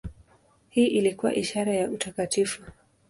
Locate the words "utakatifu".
1.91-2.61